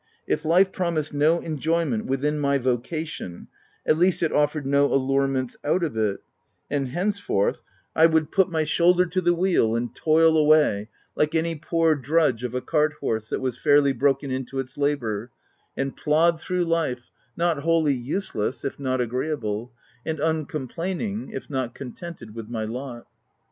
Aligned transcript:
If 0.25 0.45
life 0.45 0.71
promised 0.71 1.13
no 1.13 1.39
enjoyment 1.41 2.07
within 2.07 2.39
my 2.39 2.57
vocation, 2.57 3.49
at 3.85 3.99
least 3.99 4.23
it 4.23 4.31
offered 4.31 4.65
no 4.65 4.91
allurements 4.91 5.57
out 5.63 5.83
of 5.83 5.95
it; 5.95 6.23
and 6.71 6.87
henceforth, 6.87 7.61
I 7.95 8.07
would 8.07 8.31
put 8.31 8.49
my 8.49 8.63
shoulder 8.63 9.05
to 9.05 9.21
the 9.21 9.35
wheel 9.35 9.75
and 9.75 9.93
toil 9.93 10.35
away, 10.35 10.89
like 11.15 11.35
any 11.35 11.53
poor 11.53 11.93
drudge 11.95 12.43
of 12.43 12.55
a 12.55 12.61
cart 12.61 12.93
horse 12.93 13.29
that 13.29 13.41
was 13.41 13.59
fairly 13.59 13.93
broken 13.93 14.31
in 14.31 14.43
to 14.45 14.57
its 14.57 14.75
labour, 14.75 15.29
and 15.77 15.95
plod 15.95 16.41
through 16.41 16.63
life, 16.63 17.11
not 17.37 17.59
wholly 17.59 17.93
use 17.93 18.33
less 18.33 18.65
if 18.65 18.79
not 18.79 19.01
agreeable, 19.01 19.71
and 20.03 20.19
uncomplaining 20.19 21.29
if 21.29 21.47
not 21.47 21.75
contented 21.75 22.33
with 22.33 22.49
my 22.49 22.65
lot. 22.65 23.05